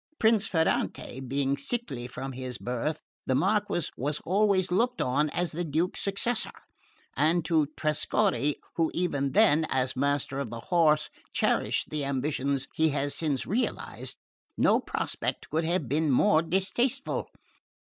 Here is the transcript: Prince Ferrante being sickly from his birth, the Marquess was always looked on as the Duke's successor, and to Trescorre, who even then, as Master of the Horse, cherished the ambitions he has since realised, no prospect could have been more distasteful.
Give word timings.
Prince 0.17 0.47
Ferrante 0.47 1.19
being 1.19 1.57
sickly 1.59 2.07
from 2.07 2.31
his 2.31 2.57
birth, 2.57 3.03
the 3.27 3.35
Marquess 3.35 3.91
was 3.95 4.19
always 4.21 4.71
looked 4.71 4.99
on 4.99 5.29
as 5.29 5.51
the 5.51 5.63
Duke's 5.63 6.01
successor, 6.01 6.49
and 7.15 7.45
to 7.45 7.67
Trescorre, 7.77 8.55
who 8.77 8.89
even 8.95 9.33
then, 9.33 9.67
as 9.69 9.95
Master 9.95 10.39
of 10.39 10.49
the 10.49 10.59
Horse, 10.59 11.11
cherished 11.33 11.91
the 11.91 12.03
ambitions 12.03 12.67
he 12.73 12.89
has 12.89 13.13
since 13.13 13.45
realised, 13.45 14.17
no 14.57 14.79
prospect 14.79 15.51
could 15.51 15.65
have 15.65 15.87
been 15.87 16.09
more 16.09 16.41
distasteful. 16.41 17.27